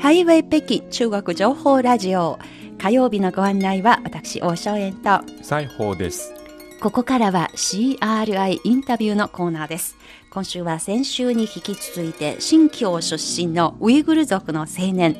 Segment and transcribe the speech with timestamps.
[0.00, 2.38] ハイウェイ北京中国情報ラジオ。
[2.78, 5.20] 火曜日のご案内は私大正円と。
[5.42, 6.32] 西宝です。
[6.80, 9.98] ここからは CRI インタビューのコーナーです。
[10.30, 15.16] 今週は先週に引き続いて新疆出身のウイグル族の青年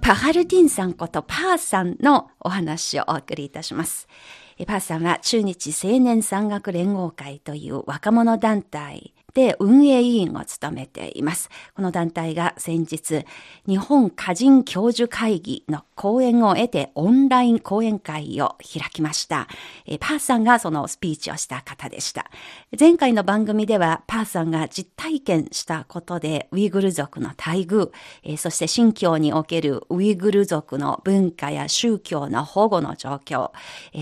[0.00, 4.08] パハルティンさんことパーさんのお話をお送りいたします。
[4.66, 11.48] パーさんは中日青年山岳連合会という若者団体で運営委員を務めています。
[11.74, 13.24] この団体が先日、
[13.66, 19.48] 日本歌人教授会議の講演を得てオンライン講演会を開きました。
[20.00, 22.30] パーさんがそのスピーチをした方でした。
[22.78, 27.90] 前回の番組ではパーさんが実体験したことでウイグル族の待遇、
[28.36, 33.50] そして新疆におけるウイグル族の文化や宗教の保護の状況、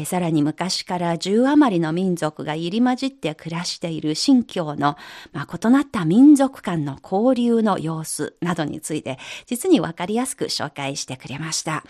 [0.05, 4.97] さらに昔から10余りの民族が入り混じって暮らしている新疆の
[5.33, 11.85] まあ、異なった民族間の交流の様子などについて、実にわかりやすく紹介してくれました。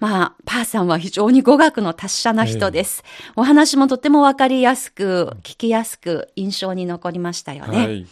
[0.00, 3.04] まあ、パーさんは非常に語学の達者な人です。
[3.04, 7.78] えー、お話もとてもわかりやすく、聞きやすく、印象に残りましたよね。
[7.78, 8.06] はい、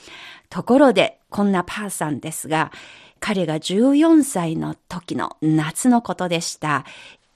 [0.48, 2.72] ところで、こんなパーさんですが、
[3.20, 6.84] 彼が14歳の時の夏のことでした。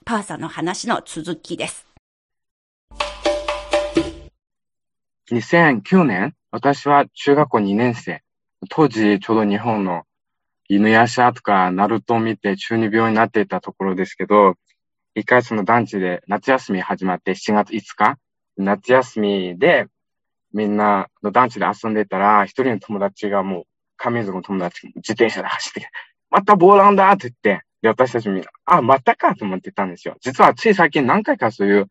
[0.05, 1.86] パーさんの話の続きです。
[5.31, 8.21] 2009年私は中学校2年生。
[8.69, 10.03] 当時、ちょうど日本の
[10.69, 14.55] 犬やしゃとか、ナルトを見て中二病になっていたところですけど、
[15.15, 18.17] 一回その団地で夏休み始まって7月5日、
[18.55, 19.87] 夏休みで
[20.53, 23.63] みんなの団地で遊んでたら、一人の友達がもう、
[23.97, 25.89] 上水の友達が自転車で走ってきて、
[26.29, 30.15] またボーランだって言って、で、私たちみんな、あ、またかと思ってたんですよ。
[30.21, 31.87] 実はつい最近何回かそういう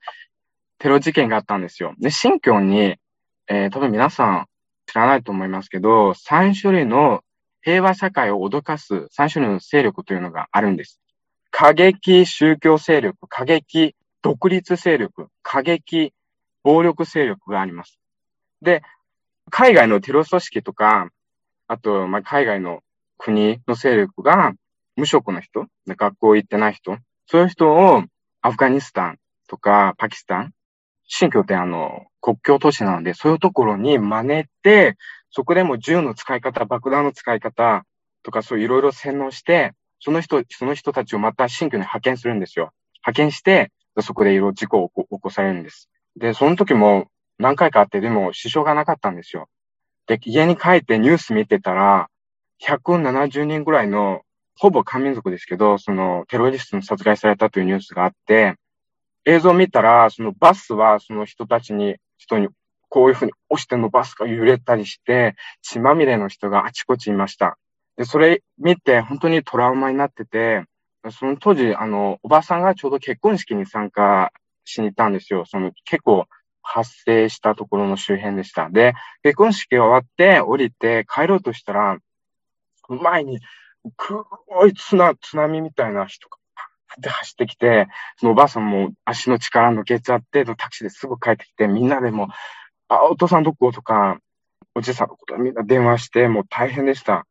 [0.79, 1.95] テロ事件があったんですよ。
[2.01, 2.97] で、新疆に
[3.49, 4.47] えー、多分皆さん
[4.87, 7.23] 知らないと思いますけど、3種類の
[7.63, 11.01] 平和社会を脅かす3種類の勢力というのがあるんです。
[11.51, 16.13] 過激宗教勢力、過激独立勢力、過激
[16.63, 17.99] 暴力勢力があります。
[18.63, 18.83] で、
[19.51, 21.09] 海外のテロ組織とか、
[21.69, 22.83] あと、ま、海外の
[23.19, 24.53] 国の勢力が
[24.97, 28.03] 無職の人、学校行ってない人、そういう人を
[28.43, 29.19] アフガニスタン
[29.49, 30.53] とかパキスタン、
[31.07, 34.97] 新疆ってあの、国境都市なので、そういうところに真似て、
[35.31, 37.85] そこでも銃の使い方、爆弾の使い方
[38.23, 42.73] とかそういろいろ洗脳して、その人、その人たちをまた新疆に派遣するんですよ。
[43.05, 45.89] 派遣して、そこでいろいろ事故を起こされるんです。
[46.17, 47.07] で、その時も
[47.39, 49.49] 何回かあって、でも支障がなかったんですよ。
[50.07, 52.09] で、家に帰ってニュース見てたら、
[52.63, 54.23] 170人ぐらいの、
[54.59, 58.55] ほぼ漢民族ですけど、そのテロリストに殺害されたというニュースがあって、
[59.27, 62.49] 映像見たら、そのバスはその人たちに、人に
[62.89, 67.59] こういうふうに押してのバスが揺れたりして、血まみれの人があちこちいました。
[67.97, 70.65] で、それ見て本当にトラウマになってて、
[71.11, 74.33] その当時、あの、おばさんがちょうど結婚式に参加
[74.65, 75.45] しに行ったんですよ。
[75.45, 76.27] その結構
[76.63, 78.71] 発生したところの周辺でした。
[78.71, 81.99] で、結婚式が終わって降りて帰ろうとしたら、
[82.89, 83.41] 前に
[83.97, 84.25] 黒
[84.69, 86.37] い津波みたいな人が
[86.99, 92.29] って走ってきて、そのおばあさんも足の力抜けちゃって、タクシーですぐ帰ってきて、みんなでも、
[92.89, 93.73] あ、お父さんどこ？
[93.73, 94.19] とか、
[94.75, 97.27] おじいさんのことみんな電話して、もう大変でした。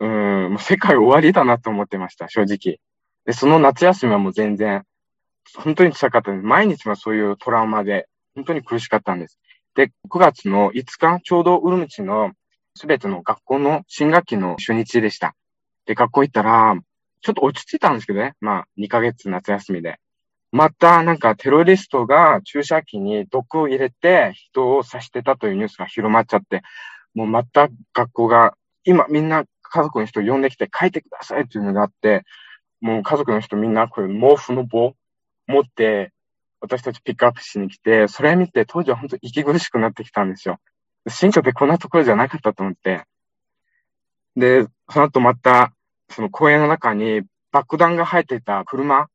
[0.00, 2.78] うん、もう世界終わりだなと思ってました、正直。
[3.24, 4.84] で、その夏休みはもう全然、
[5.56, 6.42] 本当に辛かったです。
[6.44, 9.38] 毎日はそういうトラウマで、本当に苦しかったんです。
[9.74, 12.32] で、9月の5日、ちょうどウルムチの
[12.74, 15.34] すべての学校の新学期の初日でした。
[15.86, 16.76] で、学校行ったら、
[17.20, 18.34] ちょっと落ち着いたんですけどね。
[18.40, 19.98] まあ、2ヶ月夏休みで。
[20.50, 26.62] また、なんかテロリストが注射器に毒を入れて人を刺してたというニュースが広まっちゃって、
[27.14, 32.24] もうまた学校が、今みんな家族の人呼んできて書いてくださいっていうのがあって、
[32.80, 34.94] もう家族の人みんなこれ毛布の棒
[35.46, 36.12] 持って、
[36.60, 40.58] 私たちピックアップしに来て、それ見て当時は本当息苦しくなってきたんですよ。
[41.06, 43.04] 新居ってこんなところじゃなかったと思って。
[44.36, 45.72] で、その後また
[46.10, 47.22] その公園の中に
[47.52, 49.08] 爆弾が入ってた車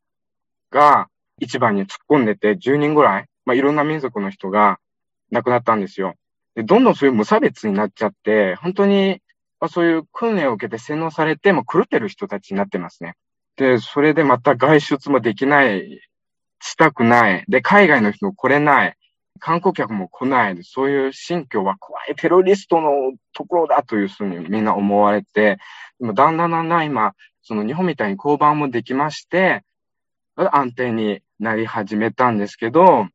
[0.72, 1.08] が
[1.40, 4.80] 一番に突っ込んでて10人ぐらい、まあ、いろんな民族の人が
[5.32, 6.16] 亡くなったんですよ。
[6.56, 9.22] で、どんどんそういう無差別になっちゃって、本当に、
[9.60, 13.16] まあ、そういう訓練を受けて洗脳されて、も狂ってる人たちになってますね。
[13.56, 16.02] で、それでまた外出もできない、
[16.60, 17.46] したくない。
[17.48, 18.96] で、海外の人も来れない。
[19.40, 20.58] 観光客も来ない。
[20.64, 25.58] そういう新疆は怖いテロリストのところだというふうにみんな思われて、
[26.12, 29.64] だんだんだんだん今、その日本みたいに交番もできまして、
[30.36, 33.08] 安定になり始めたんですけど、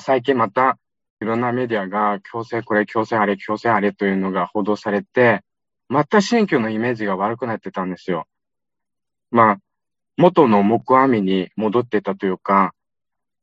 [0.00, 0.78] 最近また
[1.20, 5.42] いろんなメディアが強制これ、強制あれ、強制あれというのが報道されて、
[5.88, 8.26] また新疆のイメージが悪くなってたんですよ。
[9.30, 9.58] まあ、
[10.16, 12.74] 元の木阿弥に戻ってたというか、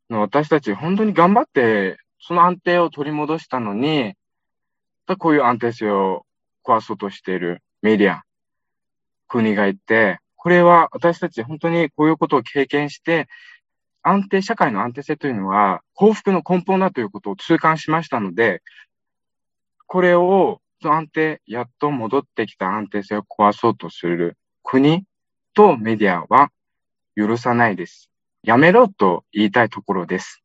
[0.09, 4.15] 私たち本当に頑張って、その安定を取り戻したのに、
[5.17, 6.25] こういう安定性を
[6.65, 8.23] 壊そうとしているメディア、
[9.29, 13.29] 国がいて、これは私たち本当にこういうことを経験して、
[14.01, 18.61] 安定、社会の安定性というのは幸福の根本だということを痛感しましたので、
[19.87, 25.03] これを、安定、やっと戻ってきた安定性を壊そうとする国
[25.53, 26.51] とメディアは
[27.15, 28.09] 許さないです。
[28.43, 30.41] やめろと言いたいところです。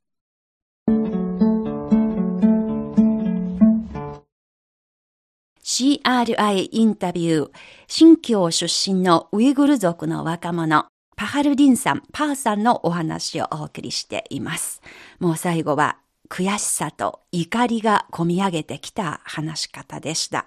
[5.77, 7.51] CRI インタビュー、
[7.89, 10.87] 新疆出身のウイグル族の若者、
[11.17, 14.83] パハルディンさん、パーさんのお話をお送りしています。
[15.19, 15.97] もう最後は
[16.29, 20.47] 悔しさと怒りがこみ上げてきた話し方でした。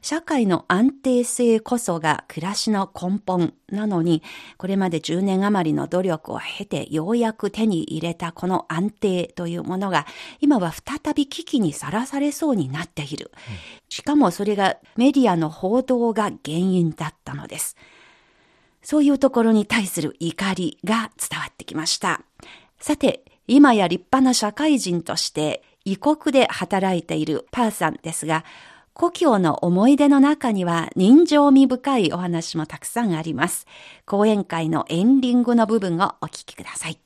[0.00, 4.22] 社会の安定性こそが暮らしの根本なのに、
[4.56, 10.06] これまで10年余りの努力を経てようやく手に入れたこの安定というものが、
[10.40, 13.32] 今は再び危機にさらされそうになっている。
[13.88, 17.76] しかもそれがメディアの報道が原因だったのです。
[18.82, 22.22] そういうところに対する怒りが伝わってきました。
[22.78, 28.44] さて、今や立派な社会人として異国で働いているパーさんですが、
[28.92, 33.66] 故郷の思い出の中には人情味深いお話もたくさんあります。
[34.04, 36.98] 講演会のエンディングの部分をお聞きください。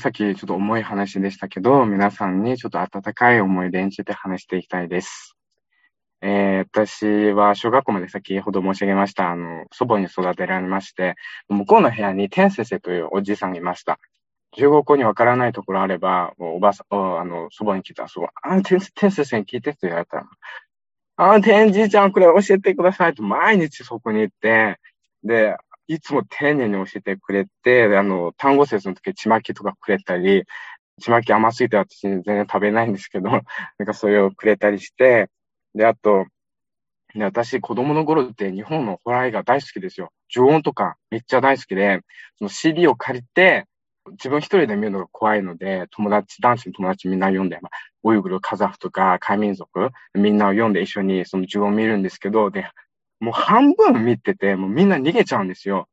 [0.00, 5.36] さっきちょっと重い話でしたけど、皆さんにちょっと温かい思い出について話していきたいです。
[6.22, 11.14] えー、私は小学校まで先ほど申し上げました、あの、祖母に育てられまして、
[11.48, 13.98] 向こうの部屋に天先生というおじいさんがいました。
[14.52, 20.26] 中国語にわからないところあれば、おばさん、あの、祖母に聞いたら、祖母、あ、天先生に聞いてって言われたら、
[21.16, 24.78] あ、天じいちゃん、これ教えてくださいと毎日そこに行って、
[25.22, 25.56] で、
[25.86, 30.44] いつも丁寧に教えてくれて、あの、単語説の時、ちまきとかくれたり、
[31.00, 33.42] ちまき甘すぎて私全然食べないんですけど、なん
[33.86, 35.28] かそれをくれたりして、
[35.74, 36.26] で、あと、
[37.14, 40.10] で私、子供の頃って日本のホラー映画大好きですよ。
[40.34, 42.00] 呪音とかめっちゃ大好きで、
[42.38, 43.66] その CD を借りて、
[44.12, 47.70] 自分一人で見るのが怖いので、友達、男子の友達みんな読んで、まあ、
[48.04, 52.70] ウイグル、カザフとか、海民族、みんなを読んで一緒にその呪音を見るんですけど、で、
[53.20, 55.88] もう半分見てて、もうみんな逃げちゃうんですよ。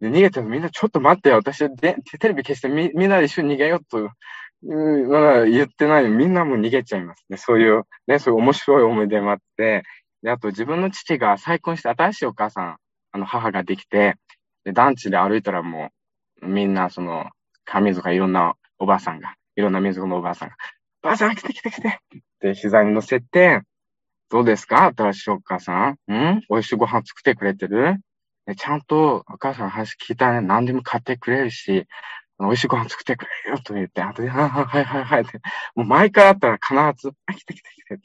[0.00, 1.36] で、逃げてるみんなちょっと待ってよ。
[1.36, 4.10] 私で、テレビ消してみ、みんなで一緒に逃げようと
[4.62, 6.08] うん、まだ言ってない。
[6.08, 7.36] みんなも逃げちゃいますね。
[7.36, 9.82] そういう、ね、そういう面白い思い出もあって、
[10.22, 12.76] で、あと自分の父が再婚して新しいお母さん、
[13.12, 14.14] あの、母ができて、
[14.64, 15.90] で、団地で歩いたらも
[16.42, 17.30] う、みんな、その、
[17.66, 20.56] 神族いろんなおばあさんが、いろんな民族のおばあさんが、
[21.02, 23.60] ばあさん来て来て来てって膝に乗せて、
[24.30, 24.90] どうですか？
[24.96, 26.12] 新しいお母さん？
[26.12, 26.40] ん？
[26.48, 27.98] 美味しいご飯作ってくれてる？
[28.56, 31.86] ちゃんとお母さんの話聞いたら、ね、何でも買ってくれるし、
[32.40, 35.40] 美味しいご飯作ってくれよと言って、あとで、はいはいはいはいって、
[35.74, 38.04] もう毎回あったら必ず、あ、来て来て来てって。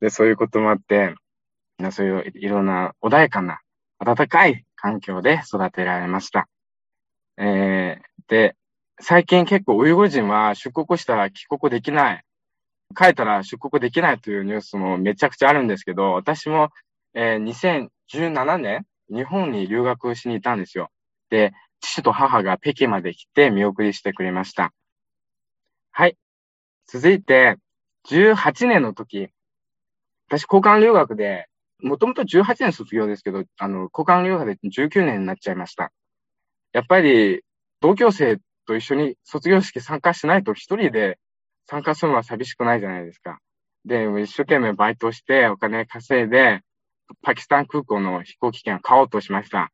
[0.00, 1.14] で、そういうこともあって、
[1.90, 3.60] そういういろんな穏やかな、
[3.98, 6.48] 温かい環境で育てられました。
[7.36, 8.56] えー、で、
[9.00, 12.24] 最近結構ウイグル人は出国したら帰国できない。
[12.96, 16.70] 帰ったら出国できないというニュースもめちゃくちゃあるんですけど、私も、
[17.14, 20.90] えー、2017年、日本に留学しに行ったんですよ。
[21.30, 24.72] で、父と母が北京まで来て見送りしてくれました。
[25.92, 26.16] はい。
[26.86, 27.56] 続いて、
[28.08, 29.28] 18年の時、
[30.28, 31.46] 私交換留学で、
[31.82, 35.92] もともと18年卒業ですけど、あの、交換留学で19年になっちゃいました。
[36.72, 37.42] やっぱり、
[37.80, 41.18] 同級生と一緒に卒業式参加しないと一人で
[41.66, 43.38] 参加するのは寂しくないじゃないですか。
[43.84, 46.60] で、一生懸命バイトしてお金稼いで、
[47.22, 49.70] パキスタン空港の飛行機券を買おうとしました。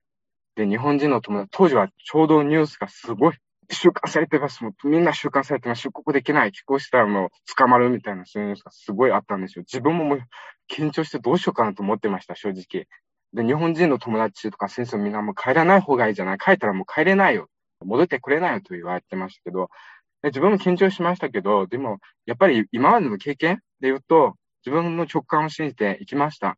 [0.57, 3.35] で、日本人の友達、当時はちょうどニュースがすごい、
[3.71, 4.63] 収監されてます。
[4.63, 5.83] もうみんな収監されてます。
[5.83, 6.53] 出国できない。
[6.53, 9.65] 帰国したらもう捕まるみたいな、そういうニュースがすごいあったんですよ。
[9.67, 10.21] 自分ももう
[10.71, 12.87] 緊張してどうしようかなと思ってました、正直。
[13.33, 16.39] で、日本人の友達とか先生みんなもう帰らない方がいいじゃない。
[16.39, 17.49] 帰ったらもう帰れないよ。
[17.85, 19.69] 戻ってくれないよと言われてましたけど、
[20.23, 24.35] で自分も緊張しましたけど、でも、やっぱり今までの経験で言うと、
[24.65, 26.57] 自分の直感を信じて行きました。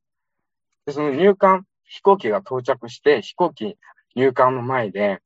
[0.87, 3.77] で、その入管、飛行機が到着して、飛行機
[4.15, 5.21] 入管の前で、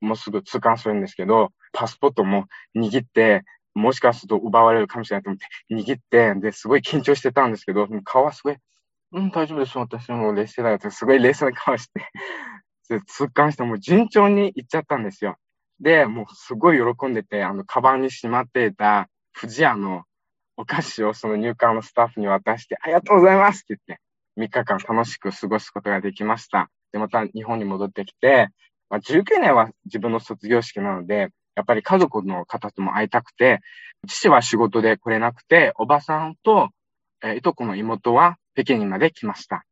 [0.00, 8.56] もうすぐ通関するんですけど、パスポートも握って、もしかすると奪われるかもしれないと思って、握って、で、すごい緊張してたんですけど、顔はすごい、
[9.12, 9.78] うん、大丈夫です。
[9.78, 12.04] 私も冷静だよって、すごい冷静な顔して
[12.88, 15.36] で、通関してもう順調に行っちゃったんですよ。
[15.80, 20.02] で、もうすごい喜んでて、あの、カバンにしまっていた、富士屋の
[20.56, 24.02] お菓子をその入管のスタッフに渡して、ありがとうございますって言って、
[24.38, 26.70] 3日間楽しく過ごすことができました。
[26.92, 28.48] で、また日本に戻ってきて、
[28.88, 33.60] まあ、19年は自分の卒業式なので、やっぱり家族の方とも会いたくて、
[34.06, 36.70] 父は仕事で来れなくて、おばさんと、
[37.22, 39.64] えー、いとこの妹は北京にまで来ました。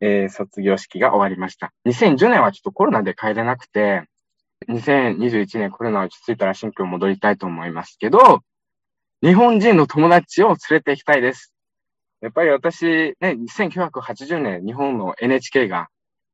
[0.00, 1.72] えー、卒業式が終わりました。
[1.86, 4.04] 2010年はちょっとコロナで帰れなくて、
[4.68, 8.40] 2021年コロナ落ち着いたら新居戻りたいと思いますけど、
[9.22, 11.53] 日本人の友達を連れて行きたいです。
[12.24, 12.86] やっぱり私、
[13.20, 15.88] ね、1980年日本の NHK が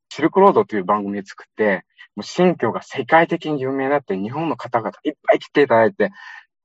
[0.09, 6.13] シルクロードという番組を作って、もう新居が世界的に有名になって日本の方々いっぱい来ていただいて、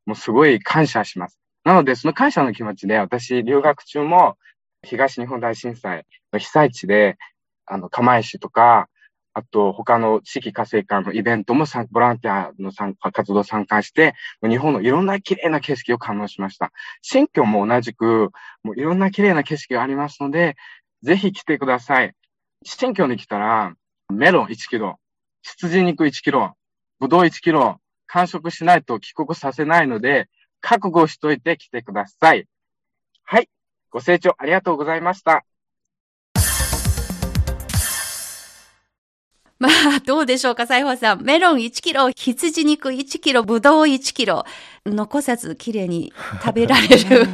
[0.05, 1.39] もうすごい感謝します。
[1.63, 4.37] なので、その感謝の気持ちで私、留学中も
[4.83, 7.17] 東日本大震災の被災地で、
[7.65, 8.89] あの、釜石とか、
[9.37, 12.71] あと、他の地域活性化のイベントもボランティアの
[13.11, 16.71] 活動を参加して、日本のいろんな綺麗な景色を感動しました。
[17.01, 18.31] 新居も同じく、
[18.63, 20.55] もういろんな綺麗な景色がありますので、
[21.03, 22.13] ぜひ来てください。
[22.63, 23.75] 新居に来たら、
[24.09, 24.99] メロン1キロ、
[25.41, 26.55] 羊肉1キロ、
[27.01, 30.29] ぶどう1キロ、完食しないと帰国させないので、
[30.61, 32.47] 覚悟しといて来てください。
[33.25, 33.49] はい。
[33.89, 35.43] ご清聴ありがとうございました。
[39.57, 41.21] まあ、どうでしょうか、西郷さん。
[41.23, 44.43] メロン1キロ、羊肉1キロ、ぶどう1キロ、
[44.85, 46.11] 残さずきれいに
[46.43, 47.27] 食べられる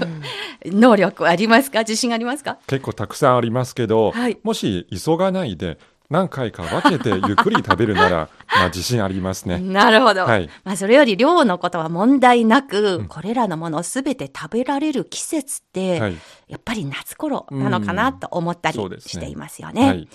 [0.65, 1.79] 能力ありますか？
[1.79, 2.59] 自信ありますか？
[2.67, 5.79] 結構たくさんありますけど、はい、もし急がないで、
[6.11, 9.57] 何回か分けてゆっくり食べるなら、 まあ自信ありますね。
[9.59, 10.25] なるほど。
[10.25, 10.49] はい。
[10.63, 16.17] まあそれより量のことは問題なく、うん、これらのものをすべて食べられる季節って、はい、
[16.49, 20.05] やっぱり夏頃なのかなと思ったりしていますよね。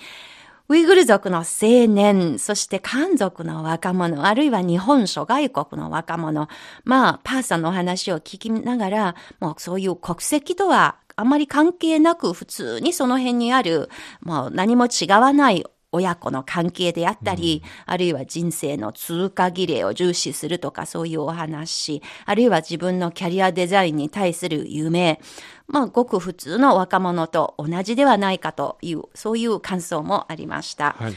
[0.69, 6.49] ウイグル族の青年、そして漢族の若者、あるいは日本諸外国の若者、
[6.85, 13.89] まあ、パーさんの話を聞きながら、もうそういう国籍とはあまり関係なく普通にその辺にある、
[14.21, 15.65] もう何も違わない
[15.97, 25.21] 親子の関係であったり、うん、あるいは人生の通過儀礼を重視するとかそういうお話、あるいは自分のキャリアデザインに対する夢、
[25.69, 30.97] まあ、ごく普通の若者と同じではないかという、そういう感想もありました。
[30.99, 31.15] はい、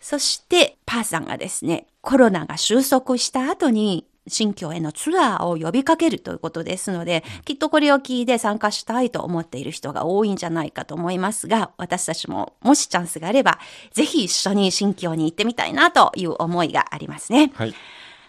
[0.00, 13.58] そして、パーさんがですね、コロナが収束した後に、新疆へのツアーを呼びかけるということですので、きっとこれを聞いて参加したいと思っている人が多いんじゃないかと思いますが、私たちももしチャンスがあれば、
[13.92, 17.52] ぜひ一緒に新疆に行ってみたいなという思いがありますね。
[17.54, 17.74] はい。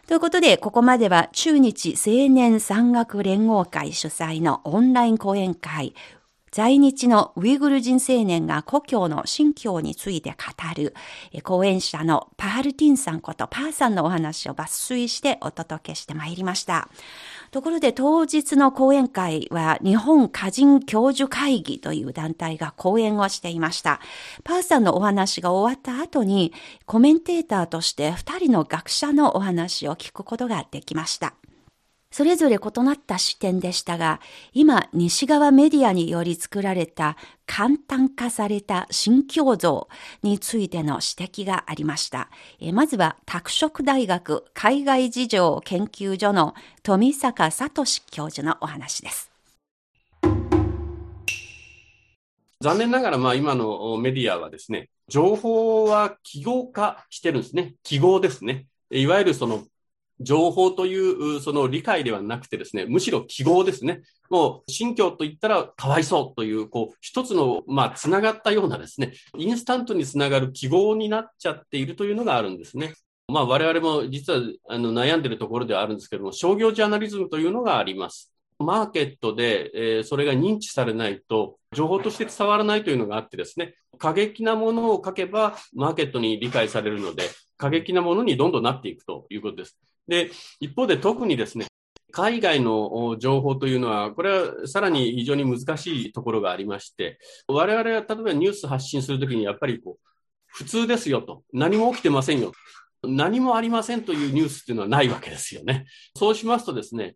[0.09, 5.93] ということで、ここまでは中日青年山岳連合会主催のオンライン講演会、
[6.51, 10.35] 在日のウイグル人青年が故郷の新疆について語
[10.75, 10.95] る、
[11.43, 16.89] 講演者のパールティンさんことパーさんのお話を抜粋してお届けしてまいりました。
[17.51, 23.99] ところで当日の講演会は日本歌人教授会議という団体が講演をしていました。
[24.43, 26.53] パーさんのお話が終わった後に
[26.85, 31.33] コメンテーターとして二人の学者のお話を聞くことができました。
[32.11, 34.19] それぞれ異なった視点でしたが、
[34.51, 39.87] 今、西側メディアにより作られた簡単化された新教像
[40.23, 42.29] についての指摘がありました。
[42.59, 49.29] えまずは、拓殖大学海外事情研究所の富坂聡教授のお話です。
[52.61, 57.75] 残念ながら、まあ、今のメディアはですね、情報は記号化してるんですね。
[57.83, 58.65] 記号ですね。
[58.89, 59.63] いわゆるその
[60.19, 64.01] 情報というその理解ではなくてですね、むしろ記号ですね。
[64.29, 72.93] もう、新疆と言ったらかわいそうという、こう、一つの、まあ、つながったようなですね、インスタントにつながる記号になっちゃっているというのがあるんですね。
[73.29, 78.33] まあ、我々も実はあの悩んでいるところではあるんですけども、商業ジャーナリズムというのがあります。
[78.57, 87.23] マーケットで、えー、それが認知されないと、情報として伝わらないというのがあってですね、過激なものを書けば、マーケットに理解されるので、
[87.57, 89.77] 過激なものにどんどんなっていくということです。
[90.09, 91.67] で、一方で特にですね、
[92.11, 100.09] 海外の情報というのは、これはさらに非常に難しいところがありまして、我々は例えばニュース発信するときにやっぱりこう、
[100.47, 102.51] 普通ですよと、何も起きてませんよ、
[103.03, 105.85] 何もありませんというニュースっていうのはないわけですよね。
[106.17, 107.15] そうしますとですね、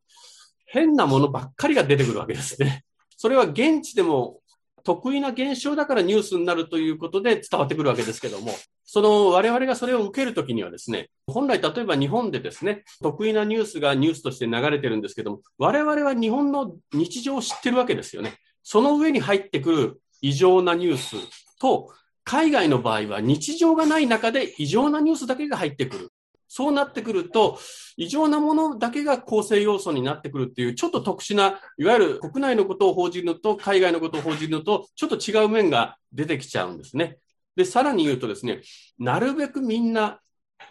[0.68, 2.86] 変なものばっかりが出てくるわけですね。
[3.18, 4.40] それは現地でも
[4.84, 8.54] 得意な現象だからニュースになるということで伝わってくるわけですけども、
[8.86, 18.38] その我々がそれを受けるときにはですね、本来例えば日本でですね、得意なニュースがニュースとして流れてるんですけども、我々は日本の日常を知ってるわけですよね。
[18.64, 21.18] その上に入ってくる異常なニュース
[21.60, 26.10] と、海外の場合は日常がない中で異常なニュースだけが入ってくる。
[26.48, 27.58] そうなってくると、
[27.98, 37.18] 異常なものだけが構成要素になってくるっていう、ちょっと特殊な、いわゆる国内のことを報じるのと、海外のことを報じるのと、ちょっと違う面が出てきちゃうんですね。
[37.56, 38.62] で、さらに言うとですね、
[38.98, 40.20] なるべくみんな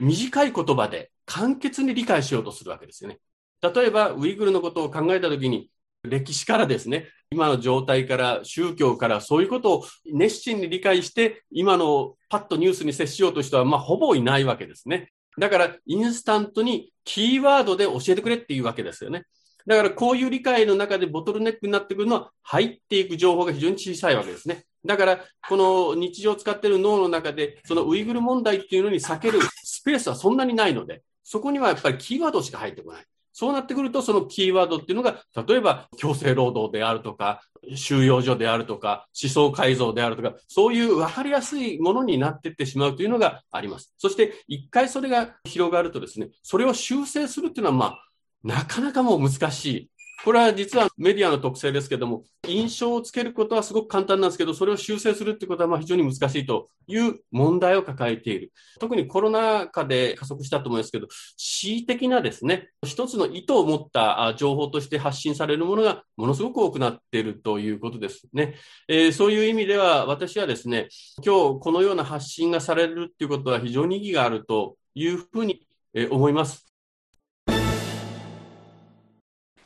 [0.00, 3.18] 短い言葉で簡潔に理解しようとするわけですよね。
[3.62, 5.70] 例えば、ウイグルのことを考えたときに、
[6.02, 15.12] 歴史からですね、今の状態から宗教からそういうことを熱心に理解して、今のパッとニュースに接しようという人は、まあ、ほぼいないわけですね。
[15.38, 19.24] だから、インスタントにキーワードで教えてくれっていうわけですよね。
[19.64, 24.64] だから、こういう理解の中でボトルネックになってくるのは、入っていく情報が非常に小さいわけですね。
[24.84, 33.04] だから、この日常使ってる脳の中で、そのウイグル問題っていうのに避けるスペースはそんなにないので、そこにはやっぱりキーワードしか入ってこない。
[33.34, 37.42] そうなってくると、そのキーワードっていうのが、例えば強制労働であるとか、
[37.74, 43.94] 収容所であるとか、思想改造であるとか、そういう分かりやすいものになっていってしまうというのがあります。
[43.96, 48.08] そして、一回それが広がるとですね、それを修正するっていうのは、まあ、
[48.44, 49.90] なかなかもう難しい
[50.24, 58.52] これは実はメディアの特性ですけども、印象をつけることはすごく簡単なんですけど、それを修正するってことはまあ非常に難しいという問題を抱えている。
[58.78, 68.54] 特にコロナ禍で加速したと思いますけど、恣意的なですね、一つの意図を持った情報として発信されるものがものすごく多くなっているということですね。
[68.86, 70.88] えー、そういう意味では私はですね、
[71.24, 75.66] 今日このような発信がされるっていうことは非常に意義があるというふうに
[76.10, 76.71] 思います。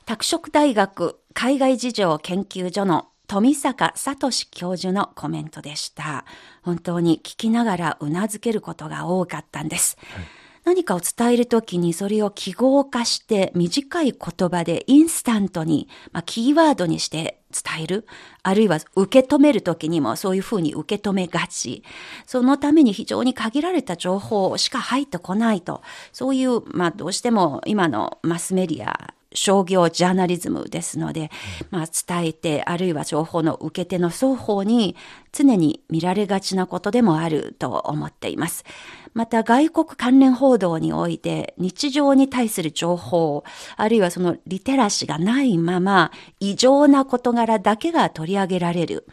[0.06, 6.25] 拓殖大学海外事情研究所の富坂聡教授のコメントでした。
[6.62, 9.96] 本当に聞きながらうなずけることが多かったんです。
[10.12, 10.25] はい
[10.64, 18.06] 何かを伝えるときにそれを記号化して短い言葉でインスタントに、まあ、キーワードにして伝える？
[18.42, 21.84] あるいは受け止めるときにもそういうふうに受け止めがち。
[22.26, 25.82] そのために非常に限られた情報しか入ってこないと。
[26.12, 31.31] そういう、まあどうしても今のマスメディア商業ジャーナリズムですので、
[31.71, 34.97] まあ、伝えて、あるいは情報の受け手の双方に
[35.32, 38.65] 常に見られがちなことでもあると思っています。
[39.15, 43.45] また外国関連報道において日常に対する情報、
[43.76, 49.06] あるいはそのリテラシーがないまま異常な事柄だけが取り上げられる。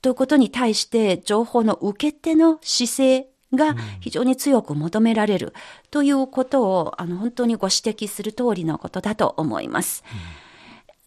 [0.00, 5.52] ということに対して情報の受け手の姿勢が非常に強く求められる
[5.90, 10.04] ということを、あの、本当にご指摘する通りのことだと思います。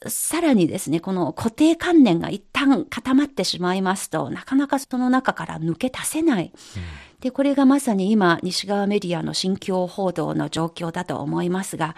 [0.04, 6.52] うん、さらにですね、この固定観念が一旦固まってしまいますと、なかなかその中から抜け出せない。
[6.54, 6.84] うん、
[7.20, 11.96] で、これがまさに今、西側メディアの心境報道の状況だと思いますが、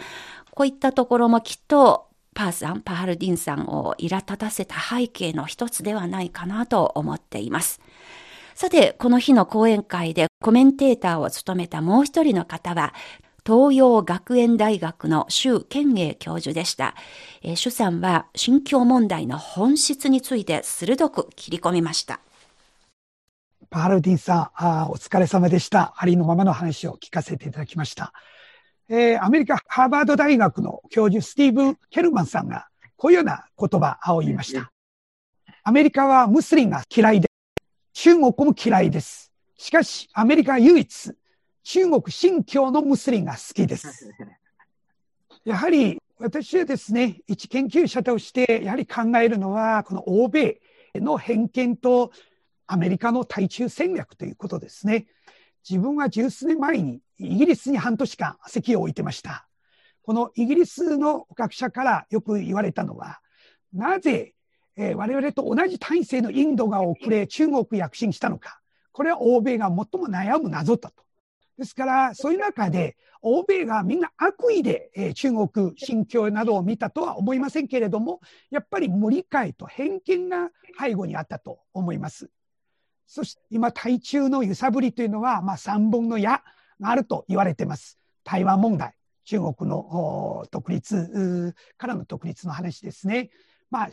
[0.52, 2.08] こういったところもきっと
[2.38, 7.82] パーさん、パハルディンさんを苛立たせた背景の一つではないかなと思っています。
[8.58, 12.92] さて、この日の講演会でコメンテーターを務めたもう一人の方は、
[13.46, 16.96] 東洋学園大学の周健英教授でした。
[17.44, 22.20] えー、周さんは心境問題の本質について鋭く切り込みました。
[23.70, 25.94] パールディンさんあ、お疲れ様でした。
[25.96, 28.12] ありのままの話を聞かせていただきました。
[28.90, 34.72] えー、アメリカハーバード大学の教授スティーブン・ケルマンさんがこういうような言葉を言いました。
[35.64, 37.27] アメリカはムスリンが嫌いで
[38.00, 39.34] 中国も嫌いです。
[39.58, 41.14] しかし、アメリカは唯一、
[41.64, 44.14] 中国新教のムスリンが好きです。
[45.44, 50.62] やはり、私はですね、一研究者として、やはり考えるのは、この欧米
[50.94, 52.12] の偏見と
[52.68, 55.08] アメリカの対中戦略ということですね。
[55.68, 59.48] 自分は十数年前にイギリスに半年間席を置いてました。
[60.04, 63.22] このイギリスの学者からよく言われたのは、
[63.74, 64.36] なぜ
[64.78, 68.62] えー、我々と同じ体制のインドが遅れ、中国躍進したのか。
[68.92, 71.04] これは欧米が最も悩む謎だと。
[71.58, 82.30] ですから、そういう中で、欧米がみんな悪意で、えー、中国新疆などを見たとは思いませんけれども、やっぱり無理解と偏見が背後にあったと思います。
[83.08, 86.44] そして今、対中の揺さぶりというのは、まあ、三本の矢
[86.80, 87.98] があると言われています。
[88.24, 88.94] 台湾問題、
[89.26, 93.32] 中国の独立からの独立の話ですね。
[93.72, 93.90] まあ、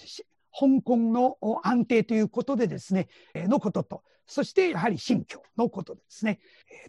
[0.59, 6.39] 香港の安定ということでですね、のことと、そしてやはり新疆のことですね、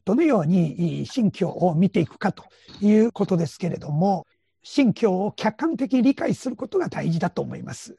[0.06, 2.46] どのように新疆を見ていくかと
[2.82, 4.26] いうことですけれども、
[4.64, 7.98] 新疆を客観的に理解することが大事だと思います。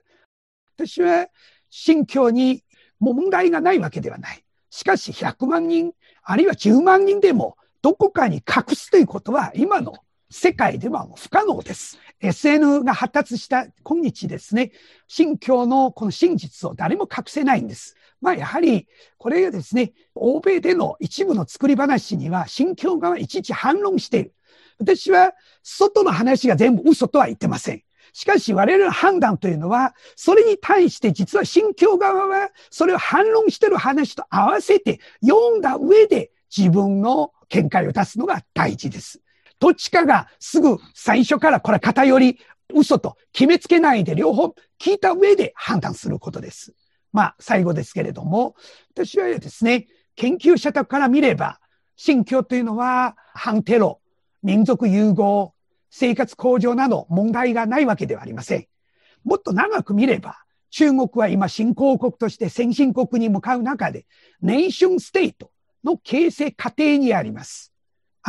[0.77, 1.29] 私は
[1.71, 2.63] 新疆に
[2.99, 4.45] 問題がないわけではない。
[4.71, 9.95] しかし100万人、あるいは10万人でもどこかに隠すということは今の
[10.31, 11.99] 世界では不可能です。
[12.21, 14.73] SN が発達した今日ですね、
[15.07, 17.95] 信教のこの真実を誰も隠せないんです。
[18.21, 24.35] まあやはり、これがですね、欧米での一部の作り話には、信教側いちいち反論している。
[24.79, 27.83] 私は外の話が全部嘘とは言ってません。
[28.13, 39.21] しかし我々の判断というのは、それに対して実は信教側はそれを反論してる話と合わせて読んだ上で自分の見解を出すのが大事です。
[39.59, 42.39] どっちかがすぐ最初からこれ偏り、
[42.75, 46.75] 嘘と決めつけないで両方聞いた上で判断することです。
[47.13, 48.55] まあ最後ですけれども、
[48.95, 51.61] 私はですね、研究者から見れば、
[51.97, 54.01] 信教というのは反テロ、
[54.43, 55.55] 民族融合、
[55.91, 58.67] 生活向上など問題がないわけではありません。
[59.25, 60.39] もっと長く見れば、
[60.71, 64.07] 中国は今新興国として先進国に向かう中で、
[64.43, 65.51] ネーションステート
[65.85, 67.73] の形成過程にあります。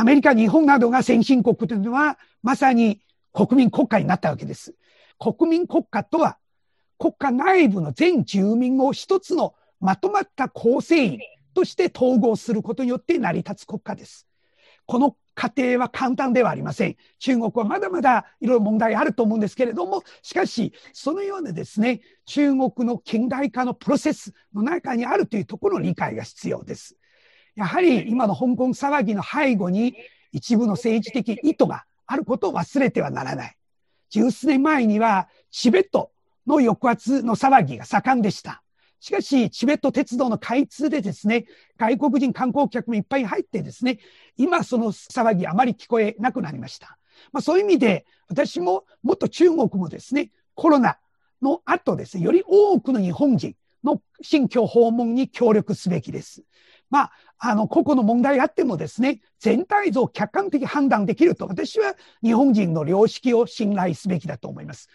[0.00, 3.00] アメリカ、日本などが先進国というのは、まさに
[3.32, 4.76] 国民国家になったわけです。
[5.18, 6.38] 国民国家とは、
[7.00, 11.18] 国家内部の全住民を一つのまとまった構成員
[11.52, 14.28] として統合することによって成り立つ国家です。
[14.86, 16.96] この過程は簡単ではありません。
[17.18, 26.97] 中国はまだまだいろいろ問題あると思うんですけれども、しかし、そのようなですね、中国の近代化のプロセスの中にあるというところの理解が必要です。
[27.58, 29.96] やはり今の香港騒ぎの背後に
[30.30, 33.56] 一部の政治的意図があることを忘れてはならない。
[34.10, 36.12] 十数年前にはチベット
[36.46, 38.62] の抑圧の騒ぎが盛んでした。
[39.00, 43.98] しかし、チベット鉄道の開通でですね、外国人観光客もいっぱい入ってですね、
[44.36, 46.96] 今その騒ぎあまり聞こえなくなりました。
[47.32, 50.98] まあそういう意味で、私ももっと中国もですね、コロナ
[51.42, 56.44] の後ですね、より多くの日本人の新居訪問に協力すべきです。
[56.90, 64.88] まあ、あの、個々の問題あってもですね、全体像を客観的判断できると、私は日本人の良識を信頼すべきだと思います。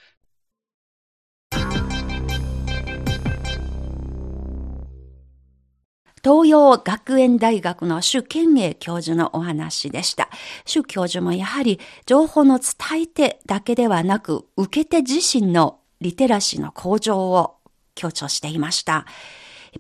[6.23, 10.29] 東洋学園大学の朱健英教授のお話でした。
[10.65, 17.58] 朱教授もやはり情報の伝え手だけではなく、受け手自身のリテラシーの向上を
[17.93, 19.06] 強調していました。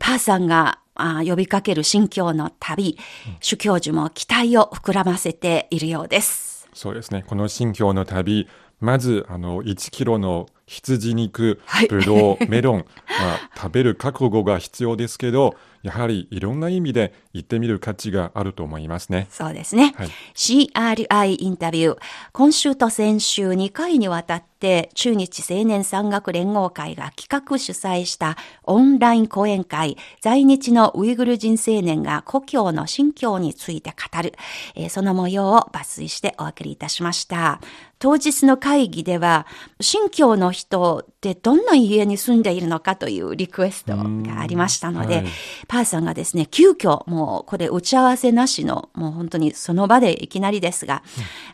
[0.01, 2.97] パーさんがあ呼びかける新教の旅、
[3.39, 6.67] 主教授も期待を膨らませているようです。
[6.73, 7.23] そうですね。
[7.27, 8.47] この新教の旅、
[8.79, 19.27] まず、あの、1キロの羊肉、ぶどう、 メロン、まあ、食べる覚悟が必要ですけど、やはりいろんな意味で行ってみる価値があると思いますね。
[19.29, 19.93] そうですね。
[19.97, 21.97] はい、CRI インタビュー。
[22.31, 34.31] 今週と先週2回にわたって中日青年山岳連合会が企画主催したオンライン講演会、在日のウイグル人青年が故郷の新疆について語る、
[34.75, 37.59] えー、その模様を抜粋してお送りいたしました。
[37.99, 39.47] 当日の会議では、
[39.79, 45.25] 新疆の人ってどんな家に住んでいるのかというリクエストがありましたので、はい、
[45.67, 51.03] パーさんがですね、急遽、もうこれ打ち合わせなしの、もう本当にその場でいきなりですが、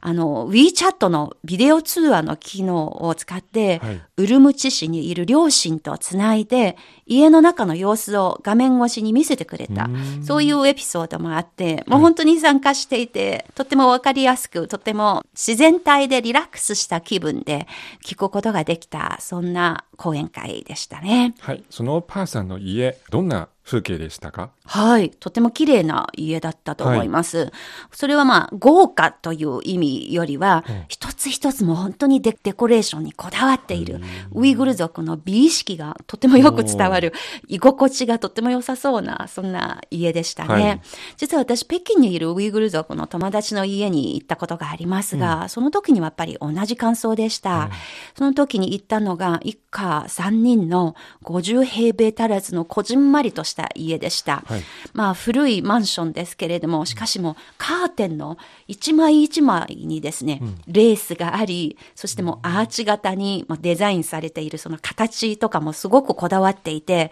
[0.03, 9.89] うん、あの、WeChat のビデオ通話の機能を使って、はい、ウルムチ市にいる両親とつないで、家の中の様子を画面越しに見せてくれた、
[10.23, 17.67] そういうエピソードもあって、もう本当に参加していて、とってもわかりやすく、とても自然体でリラックスした気分で
[18.05, 21.35] 聞くことができた、そんな講演会でしたね。
[21.39, 21.63] はい。
[21.69, 24.49] そのパーさんの家、どんな風景でしたか？
[24.65, 25.11] はい。
[25.11, 27.37] とても綺麗な家だったと思います。
[27.37, 27.51] はい、
[27.91, 34.01] それはまあ、豪華という意味よりは、うん、一つ一つも本当にデデコレーションにこだわっている、
[34.33, 37.13] ウイグル族の美意識がとてもよく伝わる、
[37.47, 40.49] 居心地がとても良さそうな、そんな家でしたね。
[40.49, 40.81] はい、
[41.17, 47.65] 実は私、北京にいるウイグル族の友達の家に行ったことがありますが、うん、その時にはやっぱり同じ感想でした。
[47.65, 47.69] うん、
[48.15, 54.43] その時に行ったのが、一家3人の50平米足らずのこじんまりとしたした家でした。
[54.45, 67.11] はい、まあ古いマンションですけれども、しかしもカーテンの一枚一枚にですね、うん、レースがあり、そしてもうアーチ型にデザインされているその形とかもすごくこだわっていて、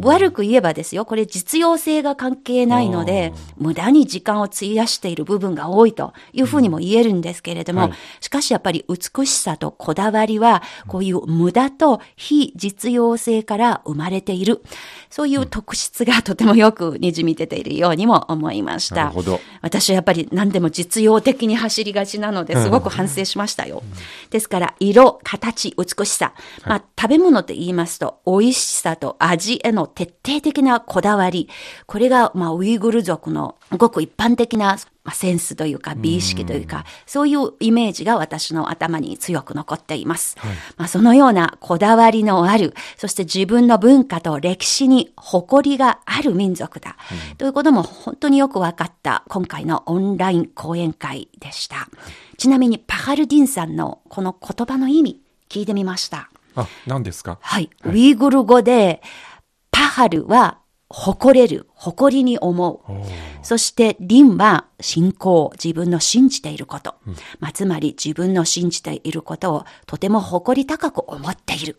[0.00, 14.62] 悪く言えばですよ、これ実用性が関係ないので、無駄に時間を費やしている部分が多いというふうにも言えるんですけれども、はい、しかしやっぱり美しさとこだわりは、こういう無駄と非実用性から生まれている。
[15.10, 18.96] そういう特質がとてもよくにじみ出ているようにも思いました。
[18.96, 19.40] なるほど。
[19.60, 23.82] 私はやっぱり何でも実用的に走りがちなのですごく反省しましたよ。
[24.30, 26.34] ですから、色、形、美しさ。
[26.64, 31.48] まあ、食べ物と言いますと、美味しさと味への徹底的なこだわり。
[31.86, 40.36] これが、まあ、ウイグル族のごく一般的な、まあ、センスというか、美意識というか、そういうイメージが私の頭に強く残っています。
[40.38, 46.96] はい、まあ、そのようなこだわりのある、そして自分の文化と歴史に誇りがある民族だ。
[47.30, 51.88] うん、ということも本当によく分かった今回のオンライン講演会でした。
[52.38, 56.30] ちなみにパハルディンさんのこの言葉の意味、聞いてみました。
[56.54, 57.38] あ、何ですか？
[57.40, 57.70] はい。
[57.84, 59.02] ウイグル語で、
[59.72, 60.58] パハルは
[60.92, 62.92] 誇れる、誇りに思う。
[63.42, 66.94] そして、リンは信仰、自分の信じていること。
[67.06, 71.78] うん、まあ、つまり自分の信じていることをとても誇り高く思っている。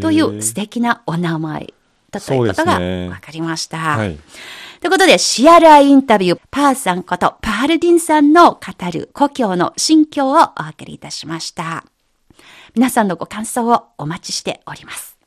[0.00, 1.74] という素敵なお名前
[2.10, 3.76] だということが分かりました。
[3.76, 4.18] はい、
[4.80, 11.84] ということで、シアラーインタビュー、パーさんことパールディンさんの語る故郷の心境をお送りいたしました。
[12.74, 15.18] 皆さんのご感想をお待ちしております。